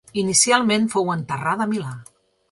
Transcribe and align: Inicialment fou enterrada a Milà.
Inicialment 0.19 0.87
fou 0.93 1.11
enterrada 1.15 1.67
a 1.67 1.71
Milà. 1.75 1.93